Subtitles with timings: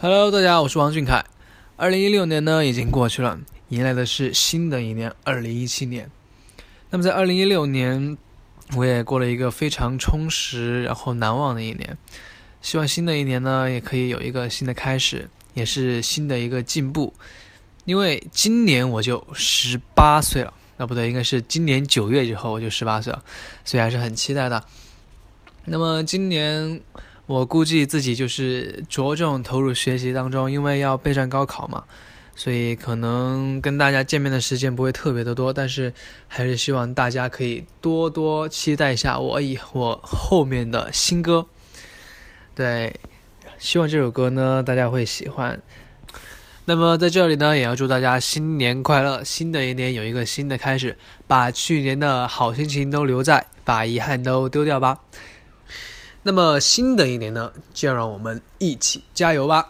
[0.00, 1.24] Hello，大家好，我是王俊凯。
[1.74, 3.36] 二零一六年呢已经过去了，
[3.70, 6.08] 迎来的是新的一年二零一七年。
[6.90, 8.16] 那么在二零一六年，
[8.76, 11.98] 我也过了一个非常充实然后难忘的一年。
[12.62, 17.12] 希望新的一年呢也可以有一个新的开始，也是新的一个进步。
[17.84, 23.24] 因为今年我就十八岁了，啊不对，应该是今年九月以后我就十八岁了，
[23.64, 24.62] 所以还是很期待的。
[25.64, 26.80] 那么今年。
[27.28, 31.84] 我估计自己就是着重投入学习当中，因为要备战高考嘛，
[32.34, 35.92] 所以可能跟大家见面的时间不会特别的多，但是
[36.26, 41.44] 还是希望大家可以多多期待一下我以我后面的新歌。
[42.54, 42.98] 对，
[43.58, 45.60] 希望这首歌呢大家会喜欢。
[46.64, 55.00] 那么在这里呢，也要祝大家新年快乐，新的一年有一个新的开始，把去年的好心情都留在，把遗憾都丢掉吧。
[56.28, 59.66] 那么新的一年呢，就让我们一起加油吧！